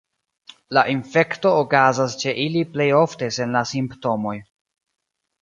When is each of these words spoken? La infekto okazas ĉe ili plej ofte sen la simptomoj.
La 0.77 0.83
infekto 0.93 1.51
okazas 1.65 2.15
ĉe 2.23 2.33
ili 2.45 2.65
plej 2.73 2.89
ofte 3.01 3.31
sen 3.37 3.55
la 3.59 3.63
simptomoj. 3.75 4.35